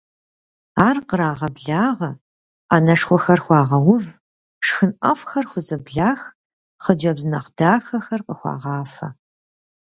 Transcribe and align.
Ар 0.87 0.97
кърагъэблагъэ, 1.07 2.09
ӏэнэшхуэхэр 2.69 3.39
хуагъэув, 3.45 4.05
шхын 4.65 4.91
ӏэфӏхэр 4.99 5.45
хузэблах, 5.51 6.21
хъыджэбз 6.83 7.23
нэхъ 7.31 7.49
дахэхэр 7.57 8.21
къыхуагъафэ. 8.25 9.07